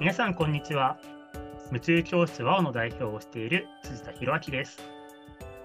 [0.00, 0.96] 皆さんこんにちは。
[1.66, 4.78] 夢中教室和の代表をしている辻田博明です。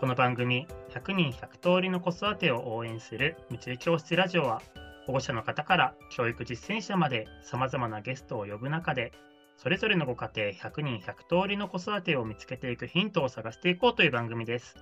[0.02, 4.62] この番組100人100通りの子育てを応援する夢中教室ラジオは
[5.06, 9.14] 保護者の方から教育実践者まで様々なゲストを呼ぶ中で
[9.56, 14.76] それぞれのご家庭100人100通りの子育てを見つけていくヒントを探していこうという番組です。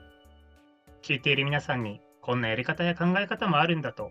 [1.04, 4.10] 聞いている皆さんにこんなやり方や考え方もあるんだと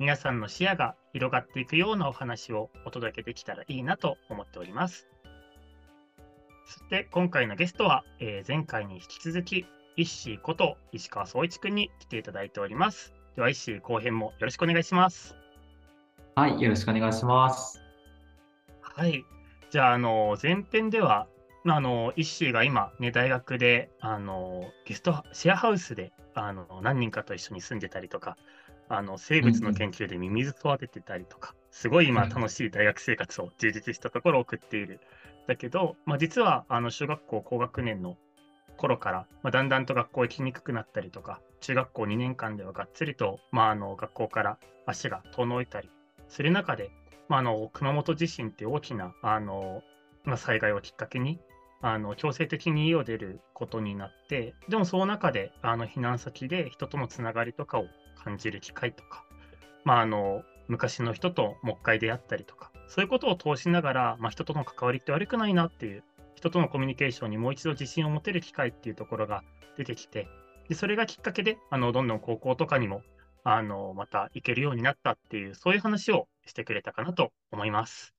[0.00, 5.06] 皆さんの視野が広がっていくようなお話をお届けできたらいいなと思っております。
[6.66, 13.14] そして今回のゲストは、えー、前回に引き続き、イッシーこと石川総一くんに来ていただいております。
[13.36, 15.36] では、イッシー後編もよろしくお願いします。
[16.34, 17.80] はい、よろしくお願いします。
[18.80, 19.24] はい。
[19.70, 21.28] じゃあ、あの、前編では、
[21.66, 28.36] あの、イッシーが今、ね、大学で、あの、ゲスト、シェアハウスで、あの、何人かと一緒に住んでたりとか、
[28.88, 35.00] あの生物の研究でミミズ育ててたりとか、すごい今楽しい大学生活を充実したところを送っている。
[35.46, 38.16] だけど、まあ、実はあの小学校高学年の
[38.76, 45.90] 頃から、まあ、だんだんと学校行きにくくなったりとか、中学校2年間ではがっつりと、まあ、あの学校から足が遠のいたり
[46.28, 46.90] する中で、
[47.28, 49.82] まあ、あの熊本地震って大きなあの、
[50.24, 51.40] まあ、災害をきっかけに
[51.80, 59.24] あの強制的に家を出ることになって、でもその中であの避難先で人とのつながりとかを感じる機会とか、
[59.84, 66.04] まあ、あの昔の人ともう一回出会ったりとか、そういうことを通しながら、まあ、人との関わりって悪くないなっていう、
[66.34, 69.42] 人とのコミュニケーションにもう一度自信を持てる機会っていうところが
[69.76, 70.28] 出てきて、
[70.68, 73.02] でそれがきっかけで、あのどんどん高校とかにも
[73.44, 78.14] あのまた行けるようになったっていう、そういう話をしてくれたかなと思います。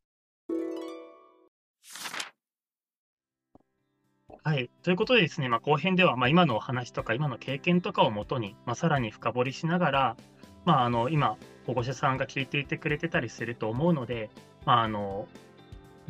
[4.45, 4.69] はい。
[4.83, 10.17] ということでですね、まあ、後編では、まあ、今のお話とか、今の経験とかをもとに、まあ、さらに深掘りしながら、
[10.65, 14.29] まあ、あの今、保護者さんが聞いていてくれてたりすると思うので、
[14.63, 15.27] まあ、あの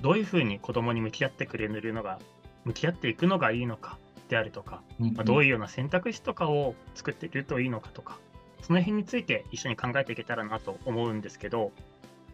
[0.01, 2.19] どういうふうに子供に向き合ってくれるのが、
[2.65, 3.97] 向き合っていくのがいいのか
[4.27, 8.19] であるとか、まあ、どういうような選択肢とかを作っているといいのかとか、
[8.63, 11.71] その辺について一緒に考えていけたらなと思うんですけど、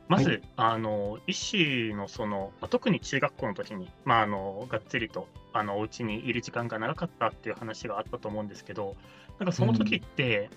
[0.07, 8.95] まず、はい、あの医師のその、まあ、特に中学校の時に、まあ、あのがっつりとあのお家にいる時間が長かったっていう話があったと思うんですけど、
[9.39, 10.50] なんかその時って、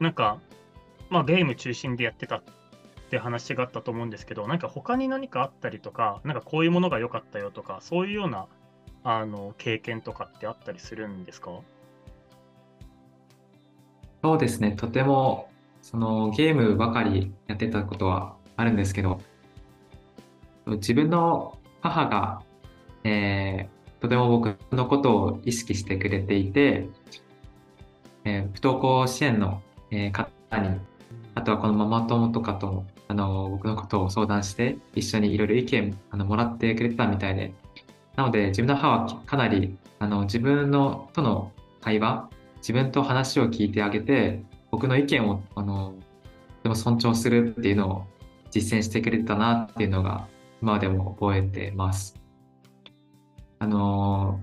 [0.00, 0.38] うん、なんか、
[1.10, 2.42] まあ、ゲーム中心でやってたっ
[3.10, 8.46] て話があったと思うんですけど、なんか他に何かあったりとか、なんかこういうものが良かったよとか、そういうような
[9.04, 11.50] あの経験とかってあったりするんですか？
[14.22, 15.50] そうですね、とても
[15.82, 19.20] そのゲームばかりやってたことはあるんですけど、
[20.66, 22.42] 自分の母が、
[23.02, 26.88] えー、とても僕のことを意識してくれていて、
[28.24, 30.80] えー、不登校支援の、えー、方に、
[31.36, 37.54] あとはこのママ友とかとあの僕のことを相談して一緒にいろいろ意見あのもらってくれてたみたいで、
[38.16, 44.42] なので自分の母はかなりあの自分のとの会話、自分と話を聞いてあげて、
[44.72, 45.94] 僕の意見をあの
[46.64, 48.04] でも尊重するっていうのを
[48.50, 50.26] 実践してくれたなっていうのが
[50.60, 52.21] 今でも覚えてます。
[53.62, 54.40] あの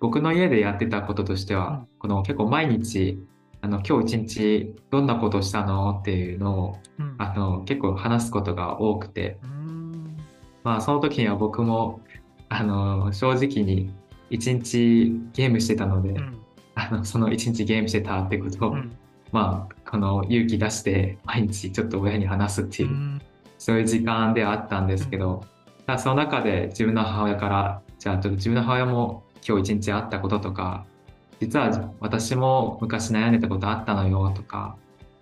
[0.00, 3.18] 僕の家でやってたこととしては、この結構毎日
[3.62, 9.38] あの今日一日どんなことをしたのっていうのを、うん、あの結構話すことが多くて、
[10.62, 12.02] まあその時には僕も
[12.50, 13.94] あの正直に
[14.28, 16.38] 一日ゲームしてたので、うん、
[16.74, 18.94] あのその一日ゲームしてたってことを、うん、
[19.32, 23.22] まあこの勇気出して毎日ちょっと親に話すっていう
[23.56, 25.44] そういう時間ではあったんですけど、
[25.88, 30.86] うん、その中で自分の母親からじゃあちょっと自分の母親も今日一日あったこととか
[31.38, 34.76] 実は私も昔悩んでたことあったのよとか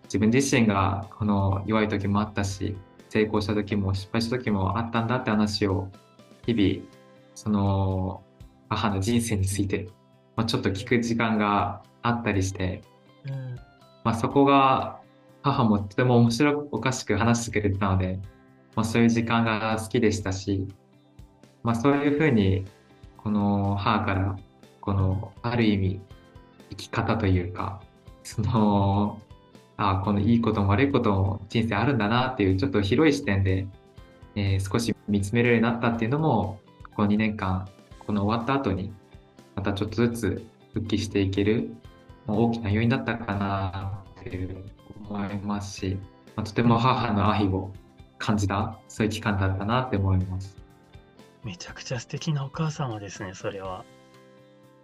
[0.05, 2.77] 自分自身がこの弱い時もあったし
[3.09, 5.89] 成功した時も失敗した時もあったんだって話を
[6.47, 6.89] 日々
[7.35, 8.23] その
[8.69, 9.89] 母の人生について、
[10.37, 12.83] まあ、ちょっと聞く時間があったりして、
[13.27, 13.57] うん、
[14.05, 15.01] まあ、そこが
[15.43, 18.21] 母もとても面白おかしく話してくれたので、
[18.77, 20.69] まあ、そういう時間が好きでしたし、
[21.63, 22.65] まあ、そういうふうに
[23.29, 24.39] この母から
[24.81, 26.01] このある意味
[26.71, 27.83] 生き方というか
[28.23, 29.21] その
[29.77, 33.67] あこのいいことも悪いことも人生あるんだなっていうちょっと広い視点で、
[34.35, 36.59] えー、少し見つめるようになったっていうのも
[36.97, 37.69] この2年間
[38.07, 38.95] この終わった後に
[39.57, 41.69] またちょっとずつ復帰していける
[42.27, 44.65] 大きな要因だったかなっていう
[45.07, 45.99] 思いますし、
[46.35, 47.75] ま、とても母の愛を
[48.17, 50.58] 感じたそういう期間だったなって思います。
[51.49, 53.87] めちゃくちゃ素敵なお母様ですね、それは。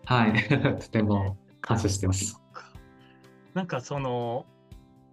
[0.07, 0.33] はい、
[0.81, 2.41] とても感謝してます。
[3.53, 4.47] なんかその、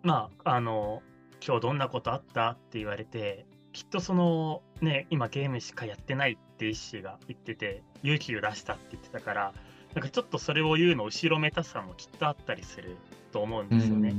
[0.01, 1.03] まあ、あの、
[1.45, 9.53] 今日どんなことあったって言われて、きっとそのね、今ゲームしかやってないってイッシーが言ってて、勇気を出したって言ってたから、
[9.93, 12.95] なんかちょっとそれを言うの後ろめたさもきっとあったりする
[13.33, 14.15] と思うんですよね。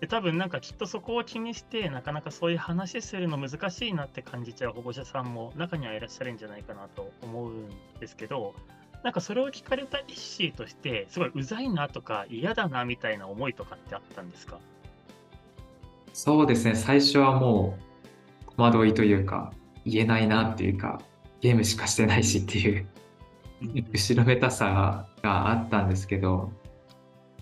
[0.00, 8.54] で多分なんかきっとそこを気にしてなかなかそういう話するの難しいなって感じちゃう保護者さんも中にはいらっしゃるんじゃないかなと思うんですけど
[9.02, 14.58] なんかそれを聞かれたイッシーとしてすごいうざいなとか嫌だなみたいな思いとかってあったんですか？
[16.12, 17.78] そうですね最初はも
[18.48, 19.52] う戸惑いというか
[19.84, 21.00] 言えないなっていうか
[21.40, 22.86] ゲームしかしてないしっていう
[23.92, 26.52] 後ろめたさがあったんですけど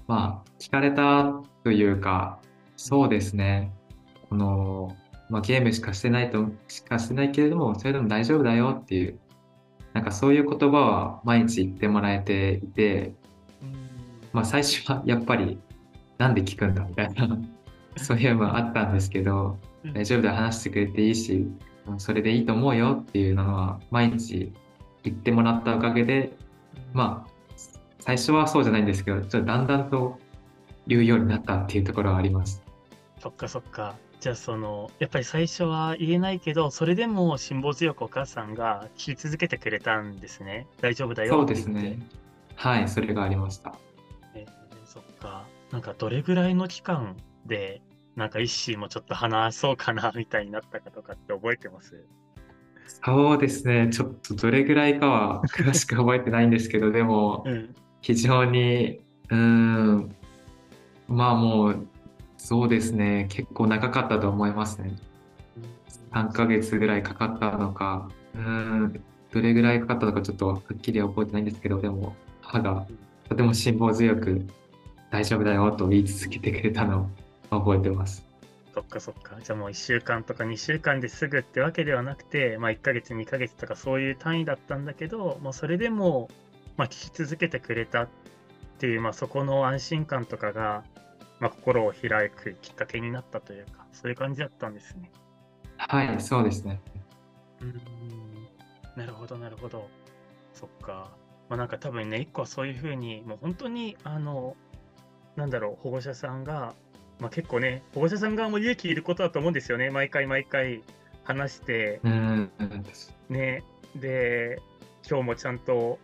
[0.07, 2.41] まあ聞かれたというか
[2.77, 3.73] そうですね。
[4.29, 4.97] この、
[5.31, 9.19] まあ、ゲームしかしてないと、しかしてないけれども、それでも大丈夫だよっていう、
[9.93, 13.15] なんかそういう言葉は毎日言ってもらえていて、
[14.33, 15.59] まあ最初は やっぱり、
[16.19, 17.39] なんで聞くんだみたいな、
[17.97, 19.57] そういうのもあったんですけど、
[19.93, 21.49] 大丈夫だ、話してくれていいし、
[21.99, 24.53] それでいいと思うよっていうのは毎日
[25.05, 26.35] 言ってもらったおかげで、
[26.93, 27.31] まあ、
[28.01, 30.19] 最初はそうじゃないんですけど、ちょっとだんだんと
[30.87, 32.64] 言うようになったっていうところはあります。
[33.25, 33.95] そっかそっか。
[34.21, 40.67] じゃあその、やっぱり最初は言えないけど、それでも辛抱強くお母さんが聞き続けてくれたんですね。
[40.83, 41.99] 大丈夫だよそうですね。
[42.55, 43.75] はい、それがありました。
[44.35, 44.47] えー、
[44.85, 45.47] そっか。
[45.71, 47.17] なんかどれぐらいの期間
[47.47, 47.81] で、
[48.15, 52.05] なんか一心もちょっと話そうかなみたいになったかとかって覚えてます？
[53.03, 53.89] そうですね。
[53.91, 57.47] ちょっとどれぐらいかは詳しく覚えてないんですけど、でも、
[58.03, 59.01] 非常に、
[59.31, 60.15] うん、
[61.09, 61.89] まあもう、
[62.45, 63.25] そうですね。
[63.31, 64.95] 結構長かったと思いますね。
[66.13, 69.03] 3ヶ月ぐらいかかったのか、うん、
[69.33, 72.87] どれぐらいかかったのかちょっとはっきり覚えてないんですけど、でも母が
[73.31, 74.47] とても辛抱強く
[75.11, 77.09] 大丈夫だよと言い続けてくれたの
[77.51, 78.27] を覚えてます。
[78.75, 79.39] そっかそっか。
[79.43, 86.29] じゃあもう1週間とか2週間ですぐってわけではなくて、まあ1ヶ月、2ヶ月とかそういう単位だったんだけど、まあ、それでも、
[86.77, 88.09] まあ、聞き続けてくれたっ
[88.79, 90.85] ていう、まあ、そこの安心感とかが、
[91.45, 95.13] まあ、心を開くきっかけになったというか、そういう感じだったんですね。
[95.77, 96.81] はい、そうですね。
[97.61, 97.83] うん、
[98.97, 99.91] なるほど、なるほど。
[100.55, 101.15] そっか。
[101.51, 104.57] まあ、なんか多分ね、一個はそういうふうに、もう本当に、あの、
[105.37, 106.75] なんだろう、保護者さんが、
[107.21, 110.83] まあ、結構ね、保護者さん側も勇気いることだと思うんですよね、毎回毎回
[111.25, 112.01] 話して、
[113.29, 113.63] ね、
[113.97, 114.63] で、
[115.07, 115.59] 今日もちゃん。
[115.59, 115.99] と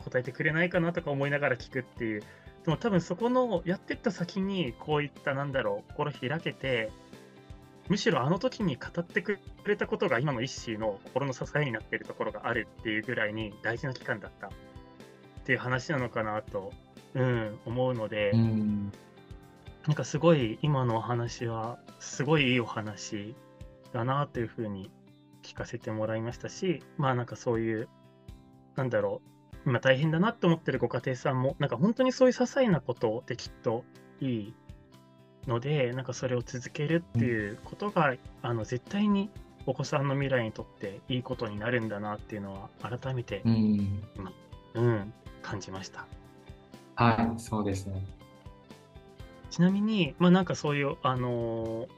[0.00, 2.22] 答えてくれないかなとか思いながら聞くっていう、
[2.64, 6.90] でも多分そこのやってった先にこういったなんだろう心開けて
[7.88, 14.48] むしろあの時に語ってくれたことが今の一心の心の支えになっているところがあるっていうぐらいに大事な期間だった。
[14.48, 14.50] っ
[15.42, 16.72] ていう話なのかなと、
[17.14, 18.92] うん、思うので、うん、
[19.86, 23.34] なんかすごい今のお話はすごいいいお話
[23.92, 24.90] だなというふうに
[25.42, 27.88] 聞かせてもらいましたしまあなんかそういう
[28.76, 33.84] なんだろう今大変だなって思ってるご家庭さんも、なんか本当にそういう些細なことできっと
[34.20, 34.54] いい
[35.46, 39.30] ので、なんかそれを続けるっていうことが、あの絶対に
[39.66, 44.32] お子さんの未来にとっていいことになるんだなっていうのは改めて今、
[44.74, 45.12] うん、うん、
[45.42, 46.06] 感じました。
[46.96, 48.04] はい、そうですね。
[49.50, 51.32] ちなみに、まあなんかそういう、あのー、
[51.82, 51.88] お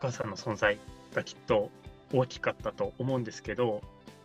[0.00, 0.78] 母さんの存在
[1.14, 1.70] がきっと
[2.12, 3.82] 大きかったと思うんですけど、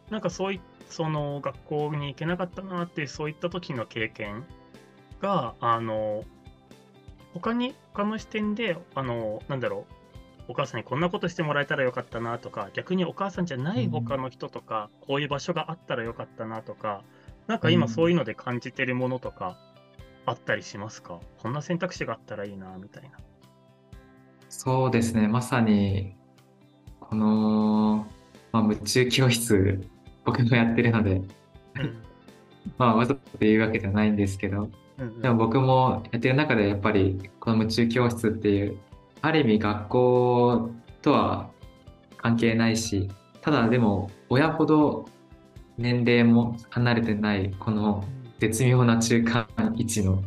[0.10, 0.60] なんかそうい
[0.90, 4.46] その学校に行けなかったなってそういった時の経験
[5.22, 6.24] があの
[7.34, 9.86] 他に他の視点であのなんだろ
[10.48, 17.04] うお母さんにこんなことしてもらえたらよかったなとか逆にお母さんじゃない他の人とか、うん、こういう場所があったらよかったなとか
[17.48, 19.58] なんか今そういうので感じてるものとか
[20.26, 23.18] あったりしますか、うん、こんな選択肢があったらいいなみたいな。
[24.50, 25.28] そうですね。
[25.28, 26.16] まさに
[27.00, 28.08] この、
[28.52, 29.88] まあ、夢中教室
[30.26, 31.22] 僕もやってるので。
[32.78, 34.70] まあわざと言うわけじゃないんですけど、
[35.22, 38.78] でも僕もやってる中でやっぱりこの夢中教室っていう
[39.22, 40.70] ある意味学校
[41.02, 41.50] とは
[42.18, 43.10] 関係ないし
[43.42, 45.08] ただでも親ほど
[45.78, 48.04] 年齢も離れてないこの
[48.40, 50.24] 絶妙な中間位置の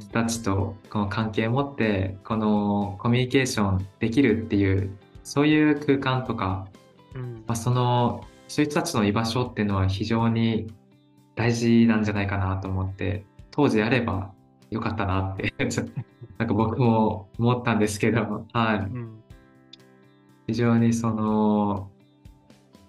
[0.00, 6.66] 人たちとこの関係を持ってこのコミュニケーションできるっていうそういう空間とか、
[7.46, 10.72] まあ、そのそういう人たちの居場所っていうのは非常に
[11.34, 14.32] 大事なんじゃないかなと思って当時あれば
[14.70, 15.54] よかったなって
[16.38, 19.22] なんか僕も思ったんですけど、はい、うん、
[20.46, 21.90] 非常にその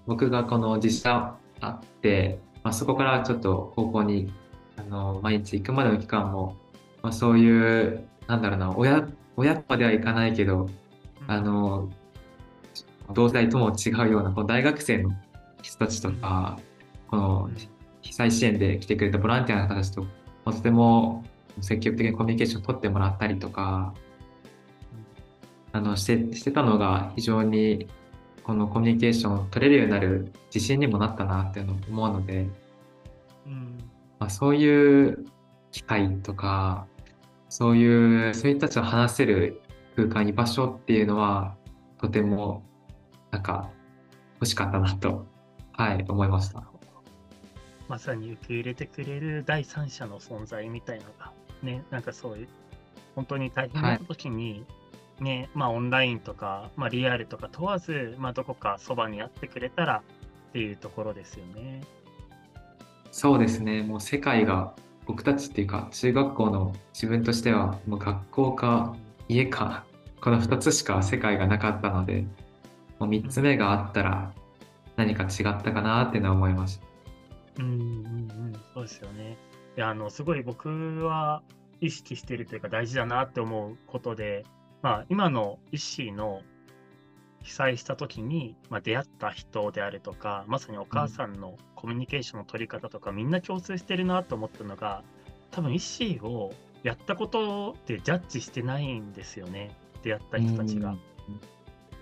[0.07, 4.31] 僕がこの実写あって、まあ、そこからちょっと高校に
[4.77, 6.55] あの毎日行くまでの期間も、
[7.01, 9.07] まあ、そういうなんだろうな親
[9.37, 10.69] 親とまではいかないけど、
[11.27, 11.89] あの
[13.13, 15.11] 同世代とも違うようなこの大学生の
[15.65, 16.59] 人たちとか、
[17.07, 17.49] この
[18.01, 20.05] 被災支援で来てくれたボランティアの方たちと
[20.45, 21.23] とても
[21.61, 23.93] 積極的にコミュニケーションを取ってもらったりとか、
[25.71, 27.87] あのしてしてたのが非常に
[28.43, 32.47] このコミュニケーションを取れるようになる自信にもなったなっていうのを思うので、
[33.47, 33.77] うん。
[34.19, 35.25] まあ、そういう
[35.71, 36.87] 機会とか
[37.49, 39.61] そういうそういう人たちと話せる
[39.95, 41.55] 空間居場所っていうのは
[41.99, 42.63] とても
[43.31, 43.69] なんか
[44.35, 45.25] 欲しかったなと、
[45.77, 46.63] はい、思いました。
[47.87, 52.47] まさに受け入れてくれる第三者の存在みたいのが、ね、なんかそういう、
[53.15, 54.65] 本当に大変な時に、
[55.19, 60.01] ね、まあオンラインとか、まあリアルとか問わず、まあどこかそばにあってくれたら
[60.49, 61.83] っていうところですよね。
[63.11, 64.73] そうですね、もう世界が
[65.05, 68.95] 僕たちっていうか中学校の自分としてはもう学校か
[69.29, 69.85] 家か
[70.19, 72.25] この2つしか世界がなかったので
[72.99, 74.33] もう3つ目があったら
[74.95, 76.85] 何か違ったかなっていうのは思いました。
[77.59, 79.37] うんうんうん、そうですよね。
[79.77, 81.41] いや、あの、すごい僕は
[81.81, 84.45] 意識しているというか大事だなって思うことで、
[84.81, 86.41] まあ、今のイッシーの
[87.43, 95.03] 被災した時に、まあ、出会った人であるとか、まさにお母さんのコミュニケーションの取り方とか、みんな共通してるなと思ったのが、
[95.51, 99.71] 多分イッシーをやったことでジャッジしてないんですよね。
[100.03, 100.91] 出会った人たちが。
[100.91, 100.99] うん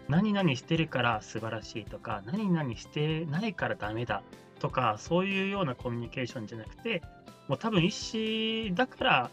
[0.10, 4.24] 何々してるから素晴らしいとか、何々してないからダメだ
[4.60, 7.01] とか、そういうようなコミュニケーションじゃなくて、
[7.48, 9.31] もう多分一子だから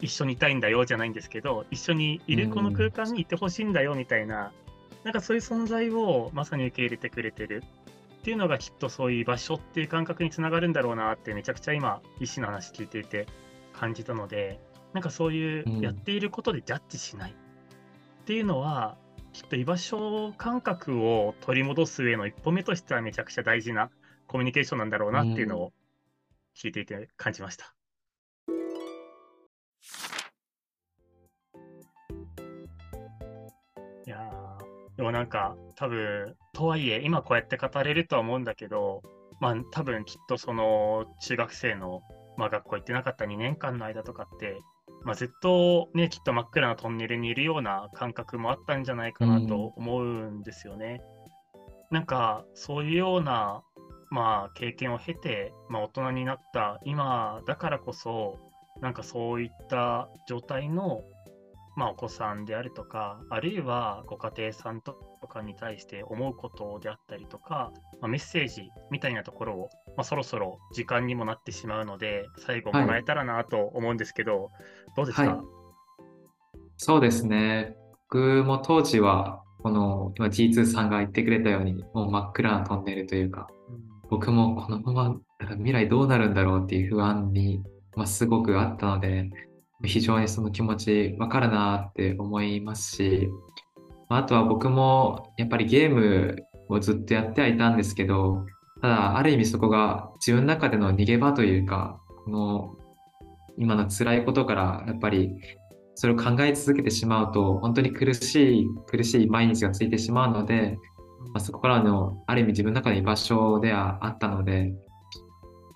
[0.00, 4.52] 一緒にいたいんだよじゃないんですけど、一緒にいるこの空間にいてほしいんだよみたいな、
[5.04, 7.62] なんかそういう存在をまさに受け入れてくれてる
[8.20, 13.26] っていうのがきっとそういう場所っていう感覚につながるんだろうなってめちゃくちゃ今、医師の話聞いていて
[13.72, 14.60] 感じたので、
[14.92, 15.80] なんかそういううん。
[15.80, 17.34] やっていることでジャッジしないっ
[18.24, 18.96] ていうのは、
[19.32, 23.90] きっと居場所感覚を取り戻す上の一歩目としてはめちゃくちゃ大事な
[24.26, 25.72] コミュニケーションなんだろうなっていうのを
[26.56, 27.74] 聞いていて感じました。
[34.06, 39.02] いやーでもなんか多分とはいえ今こうやって語れるとは思うんだけど
[39.40, 42.02] まあ多分きっとその中学生の、
[42.36, 44.60] まあ、学校行ってなかった2年間の間とかって、
[45.04, 51.00] まあ、ずっとねきっと真っ暗なトンネルにいるような感覚もあったんじゃないかなと思うんですよね。
[51.90, 53.62] なんかそういうような
[54.10, 58.38] まあ経験を経て、まあ、大人になった今だからこそ
[58.80, 61.02] なんかそういった状態の
[61.76, 64.92] まあ、お子さんであるとか、あるいはご家庭さんと
[65.28, 74.50] かに対して思うことであったりとか、まあ、メッセージみたいなところを、まあ、そろそろ時間にもなってしまうので、最後もらえたらなと思うんですけど、
[74.96, 75.40] どうですか、はい。
[76.76, 77.76] そうですね。
[78.10, 83.46] 僕も当時は、この今 G2 さんが言ってくれたように、もう真っ暗なトンネルというか、
[84.08, 85.16] 僕もこのまま
[85.54, 87.62] 未来どうなるんだろうっていう不安に、
[87.94, 89.30] まあ、すごくあったので、
[89.82, 93.28] 非常にその気持ちわかるなって思いますし、
[94.08, 96.36] ああとは僕もやっぱりゲーム
[96.68, 98.44] をずっとやってはいたんですけど、
[98.82, 102.76] ただある意味そこが自分の中での逃げ場というか、この
[103.58, 105.30] 今の辛いことからやっぱり
[105.94, 110.78] それを考え続けてしまうと本当に苦しい苦しい毎日がついてしまうので、
[111.34, 114.72] まあ、そこからのある意味自分の中の居場所ではあったので、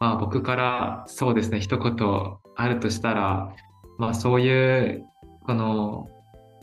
[0.00, 1.94] まあ、僕からそうですね一言
[2.56, 3.54] あるとしたら、
[3.98, 5.04] まあ、そういう
[5.46, 6.08] この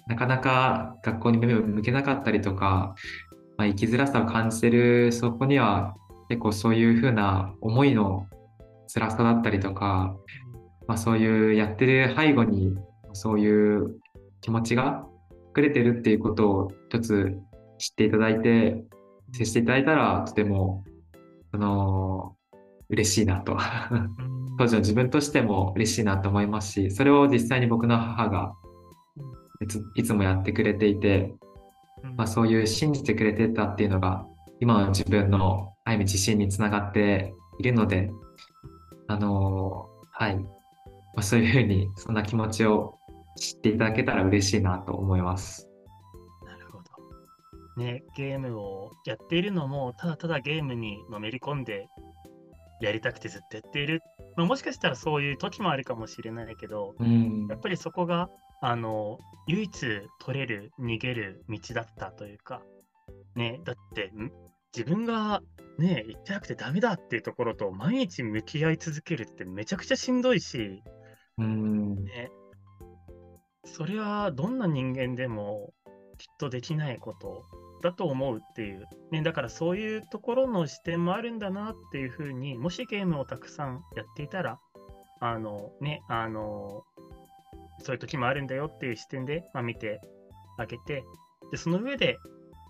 [0.07, 2.95] なかなか学校に目を向けなかったりとか、
[3.57, 5.95] まあ、生きづらさを感じてるそこには
[6.29, 8.25] 結構そういうふうな思いの
[8.93, 10.15] 辛さだったりとか、
[10.88, 12.75] まあ、そういうやってる背後に
[13.13, 14.00] そういう
[14.41, 15.05] 気持ちが
[15.55, 17.38] 隠れてるっていうことを一つ
[17.77, 18.83] 知っていただいて
[19.33, 20.83] 接していただいたらとても
[21.51, 22.35] その
[22.91, 23.53] 嬉しいなと。
[23.53, 24.15] うん。
[24.57, 28.53] 当時の自分としても嬉しいなと思いますしそれを実際に僕の母が
[29.60, 31.33] いついつもやってくれていて、
[32.03, 32.15] うん。
[32.15, 34.25] まあ、そういう信じてくれてたっていうのが
[34.60, 38.12] 今の自分のある意味自信につながっているので
[39.07, 40.45] あのはい、ま
[41.17, 43.00] あ、そういうふうにそんな気持ちを
[43.38, 45.67] 知っていただけたら嬉しいなと思います。
[46.45, 47.83] なるほど。
[47.83, 51.88] ね、ゲームをやっているのも、ただただゲームにのめり込んで
[52.81, 54.01] やりたくてずっとやっている。
[54.35, 57.47] まあ、もしかしたらそういう時もあるかもしれないけど、うん。
[57.47, 58.29] やっぱりそこが、
[58.61, 59.88] あの、唯一
[60.19, 62.61] 取れる、逃げる道だったというか、
[63.35, 64.31] ね、だって、ん？
[64.75, 65.41] 自分が
[65.77, 70.81] ね、言ってなくてダメだっていうところと毎日向き合い続けるってめちゃくちゃしんどいし、
[71.38, 72.05] うん。
[72.05, 72.29] ね、
[73.65, 75.73] それはどんな人間でも
[76.17, 77.43] きっとできないこと
[77.81, 84.59] だと思うっていう、ね、だからそういうところの視点もあるんだなっていうふうに、もしゲームをたくさんやっていたら、
[85.19, 86.83] あのね、あの、
[87.79, 90.01] そういう時もあるんだよっていう視点で、まあ、見て
[90.57, 91.03] あげて、
[91.51, 92.17] で、その上で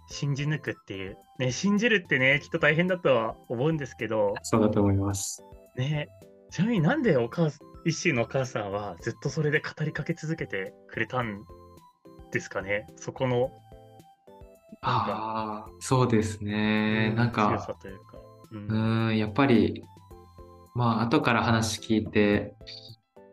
[0.07, 5.43] 信じ抜くっていう、ね、信じるってね、きっと大変だとは思うんですけど、そうだと思います。
[5.77, 6.09] ね、
[6.49, 7.49] ちなみになんでお母
[7.85, 11.43] 一心のお母さんはずっとそれで語りかけ続けてくれたん
[12.31, 13.51] ですかね、そこの
[14.81, 17.13] ああ、そうですね。
[17.15, 18.17] なん強か、さというか。
[18.51, 18.67] ううん。
[18.67, 19.83] ーん、やっぱり、
[20.73, 22.55] まあ、後から話聞いて、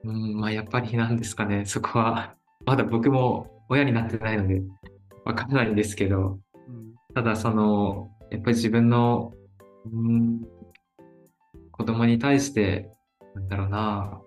[0.05, 2.35] うん、まあ、やっぱりなんですかね、 そこは、
[2.67, 4.62] まだ僕も親になってないので、
[5.25, 6.38] わからないんですけど、
[6.69, 6.95] うん。
[7.14, 9.33] ただ、その、やっぱり自分の、
[9.87, 10.43] うん、
[11.73, 12.90] 子供に対して、
[13.35, 14.21] なんだろうな、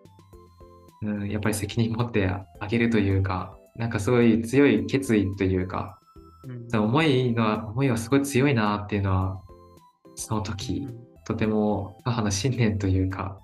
[1.03, 6.00] うん、やっぱり責任持ってあげるというか、なんかすごい強い決意というか、
[6.73, 9.41] 思いのは、思いはすごい強いなっていうのは、
[10.15, 10.87] その時、
[11.25, 13.39] とても母の信念というか、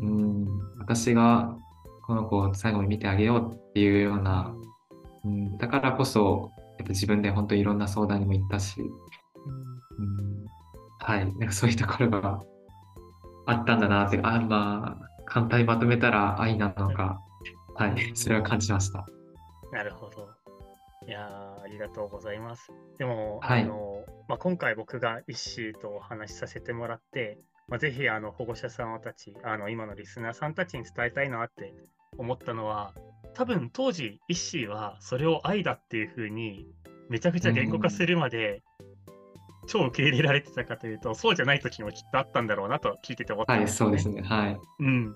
[0.00, 0.46] ううんん、
[0.78, 1.56] 私が
[2.06, 4.54] この子を最後に見てあげようっていうような、
[5.24, 10.46] うん、だからこそ、やっぱ自分で本当にいろんな相談にも行ったし、うん、
[11.00, 12.40] はい、なんかそういうところが
[13.46, 17.20] あったんだなって、あ、まあ、簡単にまとめたら愛なのか、
[17.74, 19.06] はい、それは感じました。
[19.72, 20.27] なるほど。
[21.78, 22.72] りがとうございます。
[22.98, 31.72] でも、はいあのまあ、今回僕が一シーとお話しさせてもらって、まあ、ぜひあの保護者さんたち、あの今のリスナーさんたちに伝えたいなって
[32.18, 32.94] 思ったのは、
[33.34, 36.66] 多分当時、一シーはそれを愛だっていうふうに
[37.08, 38.62] めちゃくちゃ言語化するまで、
[39.68, 43.98] 超受け入れられてたかというと、そうじゃない時もきっとあったんだろうなと聞いてて思ったんはい、ですよね。
[43.98, 44.28] そうですね。
[44.28, 44.58] はい。
[44.80, 45.14] うん。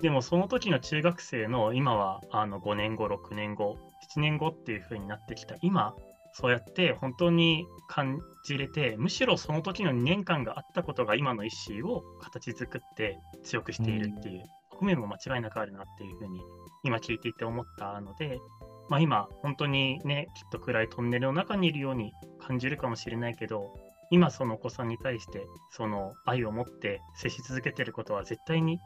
[0.00, 3.78] でもその時の中学生の今はあの5年後、6年後、
[4.16, 5.56] 7年後っていう風になってきた。
[5.62, 5.94] 今、
[6.32, 16.40] そうやって本当に感じれて、むしろその時の2年間があったことが今の一心を形作って強くしているっていう側面も間違いなくあるなっていう風に
[16.82, 18.40] 今聞いていて思ったので、
[18.88, 23.72] まあ、今本当にね、きっと暗いトンネルの中にいるように感じるかもしれないけど、
[24.10, 28.78] 今そのお子さんに対してその愛を持って接し続けてることは絶対に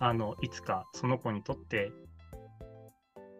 [0.00, 1.92] あのいつかその子にとって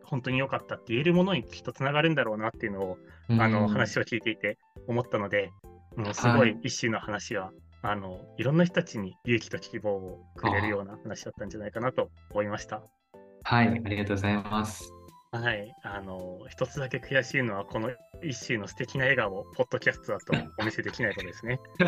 [0.04, 5.52] 本当に良かったって言えるものにきっとつながるんだろうなっていうのを、あのうん話を聞いていて思ったので、
[5.96, 12.82] もうすごい一種の話は、あのいろんな人たちに勇気と希望をくれるような話だったんじゃないかなと思いました。
[13.44, 14.92] はい、ありがとうございます。
[15.32, 17.90] はい、あの一つだけ悔しいのは、この
[18.22, 21.60] 一種の素敵な笑顔をポッドキャストだとお見せできないことですね。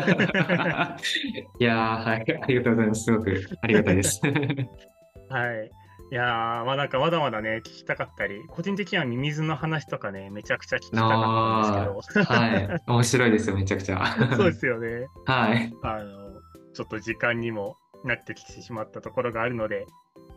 [1.59, 3.03] いやー、はい、ありがとうございます。
[3.03, 4.21] すごくありがたいです。
[5.29, 5.71] はい。
[6.11, 14.05] いやー、まあなんかまだまだね、聞きたかったり、個人的にはミミズの話とかね、めちゃくちゃ聞きたかったんですけど、はい、 面白いですよ、めちゃくちゃ。
[14.37, 15.07] そうですよね。
[15.25, 16.39] はい、あの、
[16.73, 17.75] ちょっと時間にも
[18.05, 19.85] なってきてしまったところがあるので、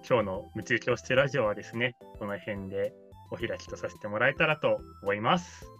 [0.09, 2.93] 今日の夢中教室ラジオはですね、この辺で
[3.31, 5.71] お開きとさせてもらえたらと思います。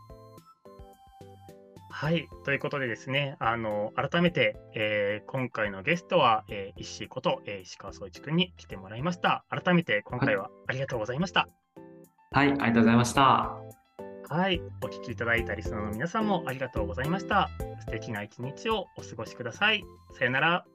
[1.91, 9.45] はい、ということでですね、あの改めて、えー今回のゲストは、えー石井こと、えー石川総一君に来てもらいました。
[9.49, 11.49] 改めて今回はありがとうございました。
[12.33, 13.57] はい、ありがとうございました。
[14.29, 17.49] はい、お聞きいただいたリスナーの皆さんもありがとうございました。
[17.81, 19.85] 素敵な一日をお過ごしください。
[20.19, 20.67] さよなら。